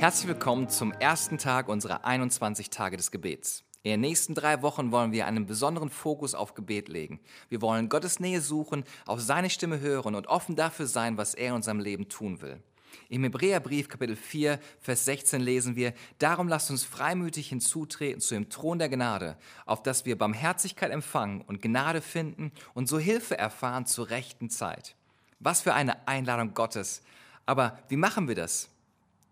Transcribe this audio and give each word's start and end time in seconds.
Herzlich 0.00 0.26
willkommen 0.26 0.68
zum 0.68 0.90
ersten 0.90 1.38
Tag 1.38 1.68
unserer 1.68 2.04
21 2.04 2.70
Tage 2.70 2.96
des 2.96 3.12
Gebets. 3.12 3.62
In 3.84 3.92
den 3.92 4.00
nächsten 4.00 4.34
drei 4.34 4.62
Wochen 4.62 4.90
wollen 4.90 5.12
wir 5.12 5.26
einen 5.26 5.46
besonderen 5.46 5.88
Fokus 5.88 6.34
auf 6.34 6.54
Gebet 6.54 6.88
legen. 6.88 7.20
Wir 7.48 7.62
wollen 7.62 7.88
Gottes 7.88 8.18
Nähe 8.18 8.40
suchen, 8.40 8.82
auf 9.06 9.20
seine 9.20 9.48
Stimme 9.48 9.78
hören 9.78 10.16
und 10.16 10.26
offen 10.26 10.56
dafür 10.56 10.88
sein, 10.88 11.16
was 11.16 11.34
er 11.34 11.50
in 11.50 11.54
unserem 11.54 11.78
Leben 11.78 12.08
tun 12.08 12.40
will. 12.42 12.60
Im 13.08 13.24
Hebräerbrief 13.24 13.88
Kapitel 13.88 14.16
4, 14.16 14.58
Vers 14.80 15.04
16 15.04 15.40
lesen 15.40 15.76
wir, 15.76 15.94
Darum 16.18 16.48
lasst 16.48 16.70
uns 16.70 16.84
freimütig 16.84 17.48
hinzutreten 17.48 18.20
zu 18.20 18.34
dem 18.34 18.48
Thron 18.48 18.78
der 18.78 18.88
Gnade, 18.88 19.36
auf 19.66 19.82
dass 19.82 20.04
wir 20.04 20.16
Barmherzigkeit 20.16 20.90
empfangen 20.90 21.42
und 21.42 21.62
Gnade 21.62 22.00
finden 22.00 22.52
und 22.74 22.88
so 22.88 22.98
Hilfe 22.98 23.36
erfahren 23.36 23.86
zur 23.86 24.10
rechten 24.10 24.50
Zeit. 24.50 24.96
Was 25.40 25.60
für 25.60 25.74
eine 25.74 26.06
Einladung 26.06 26.54
Gottes. 26.54 27.02
Aber 27.46 27.78
wie 27.88 27.96
machen 27.96 28.28
wir 28.28 28.34
das? 28.34 28.68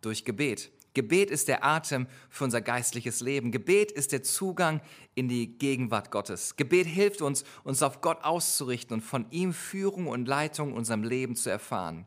durch 0.00 0.24
Gebet. 0.24 0.70
Gebet 0.92 1.30
ist 1.30 1.46
der 1.46 1.64
Atem 1.64 2.08
für 2.30 2.44
unser 2.44 2.60
geistliches 2.60 3.20
Leben. 3.20 3.52
Gebet 3.52 3.92
ist 3.92 4.10
der 4.10 4.24
Zugang 4.24 4.80
in 5.14 5.28
die 5.28 5.46
Gegenwart 5.46 6.10
Gottes. 6.10 6.56
Gebet 6.56 6.86
hilft 6.86 7.22
uns, 7.22 7.44
uns 7.62 7.82
auf 7.82 8.00
Gott 8.00 8.24
auszurichten 8.24 8.94
und 8.94 9.02
von 9.02 9.26
ihm 9.30 9.52
Führung 9.52 10.08
und 10.08 10.26
Leitung 10.26 10.70
in 10.70 10.76
unserem 10.76 11.04
Leben 11.04 11.36
zu 11.36 11.48
erfahren. 11.48 12.06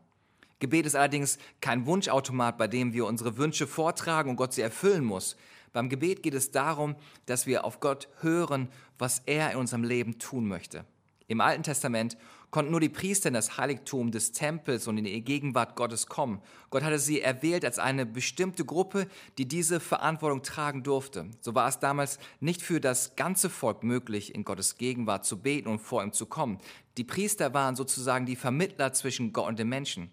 Gebet 0.60 0.86
ist 0.86 0.96
allerdings 0.96 1.38
kein 1.60 1.86
Wunschautomat, 1.86 2.58
bei 2.58 2.68
dem 2.68 2.92
wir 2.92 3.06
unsere 3.06 3.36
Wünsche 3.36 3.66
vortragen 3.66 4.30
und 4.30 4.36
Gott 4.36 4.52
sie 4.52 4.62
erfüllen 4.62 5.04
muss. 5.04 5.36
Beim 5.72 5.88
Gebet 5.88 6.22
geht 6.22 6.34
es 6.34 6.52
darum, 6.52 6.94
dass 7.26 7.46
wir 7.46 7.64
auf 7.64 7.80
Gott 7.80 8.08
hören, 8.20 8.68
was 8.96 9.22
er 9.26 9.50
in 9.50 9.58
unserem 9.58 9.82
Leben 9.82 10.18
tun 10.18 10.46
möchte. 10.46 10.84
Im 11.26 11.40
Alten 11.40 11.62
Testament 11.62 12.16
konnten 12.50 12.70
nur 12.70 12.80
die 12.80 12.88
Priester 12.88 13.28
in 13.28 13.34
das 13.34 13.58
Heiligtum 13.58 14.12
des 14.12 14.30
Tempels 14.30 14.86
und 14.86 14.98
in 14.98 15.04
die 15.04 15.24
Gegenwart 15.24 15.74
Gottes 15.74 16.06
kommen. 16.06 16.40
Gott 16.70 16.84
hatte 16.84 17.00
sie 17.00 17.20
erwählt 17.20 17.64
als 17.64 17.80
eine 17.80 18.06
bestimmte 18.06 18.64
Gruppe, 18.64 19.08
die 19.38 19.48
diese 19.48 19.80
Verantwortung 19.80 20.42
tragen 20.44 20.84
durfte. 20.84 21.28
So 21.40 21.56
war 21.56 21.66
es 21.66 21.80
damals 21.80 22.20
nicht 22.38 22.62
für 22.62 22.80
das 22.80 23.16
ganze 23.16 23.50
Volk 23.50 23.82
möglich, 23.82 24.34
in 24.34 24.44
Gottes 24.44 24.76
Gegenwart 24.76 25.24
zu 25.24 25.40
beten 25.40 25.68
und 25.68 25.80
vor 25.80 26.04
ihm 26.04 26.12
zu 26.12 26.26
kommen. 26.26 26.58
Die 26.96 27.04
Priester 27.04 27.54
waren 27.54 27.74
sozusagen 27.74 28.26
die 28.26 28.36
Vermittler 28.36 28.92
zwischen 28.92 29.32
Gott 29.32 29.48
und 29.48 29.58
den 29.58 29.68
Menschen. 29.68 30.10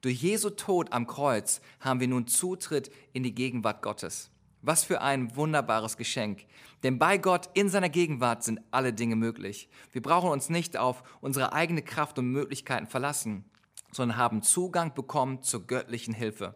Durch 0.00 0.22
Jesu 0.22 0.50
Tod 0.50 0.92
am 0.92 1.08
Kreuz 1.08 1.60
haben 1.80 1.98
wir 1.98 2.06
nun 2.06 2.28
Zutritt 2.28 2.90
in 3.12 3.24
die 3.24 3.34
Gegenwart 3.34 3.82
Gottes. 3.82 4.30
Was 4.62 4.84
für 4.84 5.00
ein 5.00 5.34
wunderbares 5.34 5.96
Geschenk. 5.96 6.46
Denn 6.84 7.00
bei 7.00 7.18
Gott 7.18 7.50
in 7.54 7.68
seiner 7.68 7.88
Gegenwart 7.88 8.44
sind 8.44 8.60
alle 8.70 8.92
Dinge 8.92 9.16
möglich. 9.16 9.68
Wir 9.90 10.00
brauchen 10.00 10.30
uns 10.30 10.50
nicht 10.50 10.76
auf 10.76 11.02
unsere 11.20 11.52
eigene 11.52 11.82
Kraft 11.82 12.16
und 12.18 12.30
Möglichkeiten 12.30 12.86
verlassen, 12.86 13.44
sondern 13.90 14.16
haben 14.16 14.42
Zugang 14.42 14.94
bekommen 14.94 15.42
zur 15.42 15.66
göttlichen 15.66 16.14
Hilfe. 16.14 16.54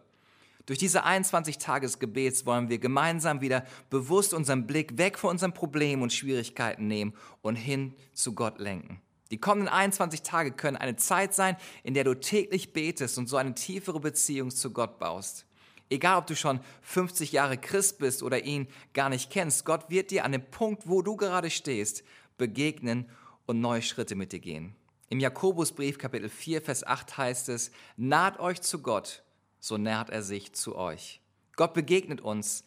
Durch 0.65 0.79
diese 0.79 1.03
21 1.03 1.57
Tage 1.57 1.85
des 1.85 1.99
Gebets 1.99 2.45
wollen 2.45 2.69
wir 2.69 2.79
gemeinsam 2.79 3.41
wieder 3.41 3.65
bewusst 3.89 4.33
unseren 4.33 4.65
Blick 4.67 4.97
weg 4.97 5.19
von 5.19 5.31
unseren 5.31 5.53
Problemen 5.53 6.01
und 6.01 6.13
Schwierigkeiten 6.13 6.87
nehmen 6.87 7.13
und 7.41 7.57
hin 7.57 7.93
zu 8.13 8.33
Gott 8.33 8.59
lenken. 8.59 9.01
Die 9.33 9.39
kommenden 9.39 9.67
21 9.67 10.21
Tage 10.21 10.51
können 10.51 10.77
eine 10.77 10.95
Zeit 10.95 11.33
sein, 11.33 11.57
in 11.81 11.95
der 11.95 12.03
du 12.03 12.13
täglich 12.13 12.71
betest 12.71 13.17
und 13.17 13.27
so 13.27 13.35
eine 13.35 13.55
tiefere 13.55 13.99
Beziehung 13.99 14.51
zu 14.51 14.69
Gott 14.69 14.99
baust. 14.99 15.47
Egal, 15.89 16.19
ob 16.19 16.27
du 16.27 16.35
schon 16.35 16.59
50 16.83 17.31
Jahre 17.31 17.57
Christ 17.57 17.97
bist 17.97 18.21
oder 18.21 18.43
ihn 18.43 18.67
gar 18.93 19.09
nicht 19.09 19.31
kennst, 19.31 19.65
Gott 19.65 19.89
wird 19.89 20.11
dir 20.11 20.23
an 20.23 20.33
dem 20.33 20.45
Punkt, 20.51 20.87
wo 20.87 21.01
du 21.01 21.15
gerade 21.15 21.49
stehst, 21.49 22.03
begegnen 22.37 23.09
und 23.47 23.59
neue 23.59 23.81
Schritte 23.81 24.13
mit 24.13 24.33
dir 24.33 24.39
gehen. 24.39 24.75
Im 25.09 25.19
Jakobusbrief 25.19 25.97
Kapitel 25.97 26.29
4, 26.29 26.61
Vers 26.61 26.85
8 26.85 27.17
heißt 27.17 27.49
es, 27.49 27.71
naht 27.97 28.39
euch 28.39 28.61
zu 28.61 28.83
Gott, 28.83 29.23
so 29.59 29.79
nährt 29.79 30.11
er 30.11 30.21
sich 30.21 30.53
zu 30.53 30.75
euch. 30.75 31.21
Gott 31.55 31.73
begegnet 31.73 32.21
uns, 32.21 32.65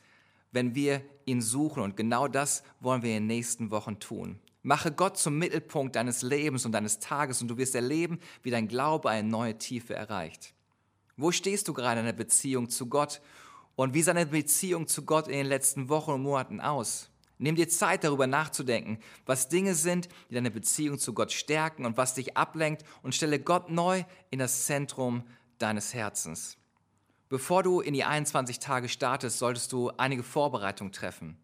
wenn 0.51 0.75
wir 0.75 1.01
ihn 1.27 1.43
suchen 1.43 1.85
und 1.85 1.97
genau 1.97 2.27
das 2.27 2.65
wollen 2.81 3.03
wir 3.03 3.11
in 3.11 3.23
den 3.23 3.27
nächsten 3.29 3.71
Wochen 3.71 4.01
tun. 4.01 4.41
Mache 4.67 4.91
Gott 4.91 5.17
zum 5.17 5.39
Mittelpunkt 5.39 5.95
deines 5.95 6.23
Lebens 6.23 6.67
und 6.67 6.73
deines 6.73 6.99
Tages 6.99 7.41
und 7.41 7.47
du 7.47 7.57
wirst 7.57 7.77
erleben, 7.77 8.19
wie 8.43 8.51
dein 8.51 8.67
Glaube 8.67 9.09
eine 9.09 9.29
neue 9.29 9.57
Tiefe 9.57 9.95
erreicht. 9.95 10.55
Wo 11.17 11.31
stehst 11.31 11.69
du 11.69 11.73
gerade 11.73 12.01
in 12.01 12.07
der 12.07 12.13
Beziehung 12.13 12.69
zu 12.69 12.89
Gott? 12.89 13.21
Und 13.77 13.95
wie 13.95 14.03
sah 14.03 14.13
deine 14.13 14.27
Beziehung 14.27 14.89
zu 14.89 15.05
Gott 15.05 15.29
in 15.29 15.35
den 15.35 15.47
letzten 15.47 15.89
Wochen 15.89 16.11
und 16.11 16.23
Monaten 16.25 16.61
aus? 16.61 17.11
Nimm 17.39 17.55
dir 17.55 17.69
Zeit, 17.69 18.03
darüber 18.03 18.27
nachzudenken, 18.27 18.99
was 19.25 19.49
Dinge 19.49 19.77
sind, 19.77 20.09
die 20.31 20.35
deine 20.35 20.51
Beziehung 20.51 20.99
zu 20.99 21.15
Gott 21.15 21.31
stärken 21.31 21.87
und 21.87 21.97
was 21.97 22.15
dich 22.15 22.37
ablenkt 22.37 22.83
und 23.03 23.15
stelle 23.15 23.39
Gott 23.39 23.71
neu 23.71 24.03
in 24.31 24.41
das 24.41 24.67
Zentrum 24.67 25.23
deines 25.59 25.95
Herzens. 25.95 26.57
Bevor 27.29 27.63
du 27.63 27.81
in 27.81 27.95
die 27.95 28.03
21 28.03 28.59
Tage 28.59 28.89
startest, 28.89 29.39
solltest 29.39 29.71
du 29.71 29.91
einige 29.91 30.25
Vorbereitungen 30.25 30.93
treffen. 30.93 31.39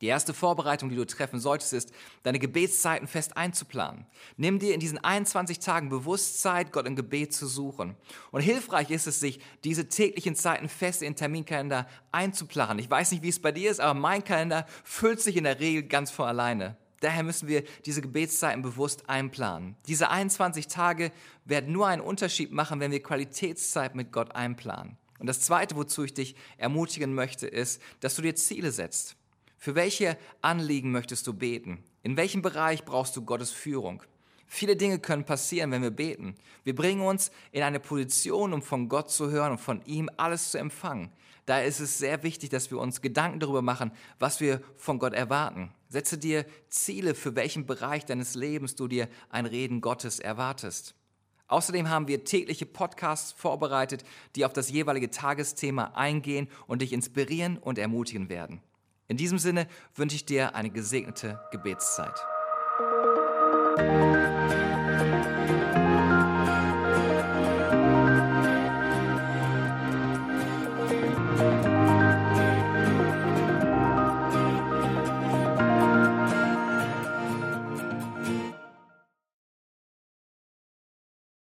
Die 0.00 0.06
erste 0.06 0.34
Vorbereitung, 0.34 0.90
die 0.90 0.96
du 0.96 1.06
treffen 1.06 1.40
solltest, 1.40 1.72
ist, 1.72 1.92
deine 2.22 2.38
Gebetszeiten 2.38 3.08
fest 3.08 3.36
einzuplanen. 3.36 4.06
Nimm 4.36 4.58
dir 4.58 4.74
in 4.74 4.80
diesen 4.80 5.02
21 5.02 5.58
Tagen 5.58 5.88
bewusst 5.88 6.42
Zeit, 6.42 6.70
Gott 6.72 6.86
im 6.86 6.96
Gebet 6.96 7.32
zu 7.32 7.46
suchen. 7.46 7.96
Und 8.30 8.42
hilfreich 8.42 8.90
ist 8.90 9.06
es, 9.06 9.20
sich 9.20 9.40
diese 9.64 9.88
täglichen 9.88 10.34
Zeiten 10.34 10.68
fest 10.68 11.00
in 11.00 11.12
den 11.12 11.16
Terminkalender 11.16 11.86
einzuplanen. 12.12 12.78
Ich 12.78 12.90
weiß 12.90 13.12
nicht, 13.12 13.22
wie 13.22 13.30
es 13.30 13.40
bei 13.40 13.52
dir 13.52 13.70
ist, 13.70 13.80
aber 13.80 13.98
mein 13.98 14.22
Kalender 14.22 14.66
füllt 14.84 15.20
sich 15.20 15.36
in 15.36 15.44
der 15.44 15.60
Regel 15.60 15.84
ganz 15.84 16.10
von 16.10 16.26
alleine. 16.26 16.76
Daher 17.00 17.22
müssen 17.22 17.48
wir 17.48 17.62
diese 17.84 18.00
Gebetszeiten 18.00 18.62
bewusst 18.62 19.08
einplanen. 19.08 19.76
Diese 19.86 20.10
21 20.10 20.66
Tage 20.66 21.12
werden 21.44 21.72
nur 21.72 21.86
einen 21.86 22.02
Unterschied 22.02 22.52
machen, 22.52 22.80
wenn 22.80 22.90
wir 22.90 23.02
Qualitätszeit 23.02 23.94
mit 23.94 24.12
Gott 24.12 24.34
einplanen. 24.34 24.96
Und 25.18 25.26
das 25.26 25.40
Zweite, 25.40 25.76
wozu 25.76 26.04
ich 26.04 26.14
dich 26.14 26.36
ermutigen 26.58 27.14
möchte, 27.14 27.46
ist, 27.46 27.80
dass 28.00 28.16
du 28.16 28.22
dir 28.22 28.34
Ziele 28.34 28.70
setzt. 28.70 29.16
Für 29.56 29.74
welche 29.74 30.16
Anliegen 30.42 30.92
möchtest 30.92 31.26
du 31.26 31.32
beten? 31.32 31.82
In 32.02 32.16
welchem 32.16 32.42
Bereich 32.42 32.84
brauchst 32.84 33.16
du 33.16 33.22
Gottes 33.22 33.50
Führung? 33.50 34.02
Viele 34.46 34.76
Dinge 34.76 34.98
können 35.00 35.24
passieren, 35.24 35.72
wenn 35.72 35.82
wir 35.82 35.90
beten. 35.90 36.36
Wir 36.62 36.74
bringen 36.74 37.02
uns 37.02 37.32
in 37.50 37.62
eine 37.62 37.80
Position, 37.80 38.52
um 38.52 38.62
von 38.62 38.88
Gott 38.88 39.10
zu 39.10 39.30
hören 39.30 39.52
und 39.52 39.58
von 39.58 39.84
ihm 39.86 40.08
alles 40.16 40.52
zu 40.52 40.58
empfangen. 40.58 41.10
Daher 41.46 41.66
ist 41.66 41.80
es 41.80 41.98
sehr 41.98 42.22
wichtig, 42.22 42.50
dass 42.50 42.70
wir 42.70 42.78
uns 42.78 43.00
Gedanken 43.00 43.40
darüber 43.40 43.62
machen, 43.62 43.92
was 44.18 44.40
wir 44.40 44.60
von 44.76 44.98
Gott 44.98 45.14
erwarten. 45.14 45.72
Setze 45.88 46.18
dir 46.18 46.44
Ziele, 46.68 47.14
für 47.14 47.36
welchen 47.36 47.66
Bereich 47.66 48.04
deines 48.04 48.34
Lebens 48.34 48.74
du 48.74 48.88
dir 48.88 49.08
ein 49.30 49.46
Reden 49.46 49.80
Gottes 49.80 50.18
erwartest. 50.18 50.94
Außerdem 51.48 51.88
haben 51.88 52.08
wir 52.08 52.24
tägliche 52.24 52.66
Podcasts 52.66 53.30
vorbereitet, 53.32 54.04
die 54.34 54.44
auf 54.44 54.52
das 54.52 54.70
jeweilige 54.70 55.10
Tagesthema 55.10 55.92
eingehen 55.94 56.48
und 56.66 56.82
dich 56.82 56.92
inspirieren 56.92 57.56
und 57.58 57.78
ermutigen 57.78 58.28
werden. 58.28 58.60
In 59.08 59.16
diesem 59.16 59.38
Sinne 59.38 59.66
wünsche 59.94 60.16
ich 60.16 60.24
dir 60.24 60.54
eine 60.54 60.70
gesegnete 60.70 61.40
Gebetszeit. 61.52 62.18